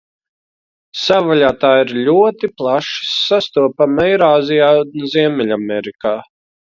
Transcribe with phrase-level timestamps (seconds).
[1.01, 6.17] Savvaļā tā ir ļoti plaši sastopama Eirāzijā un Ziemeļamerikā.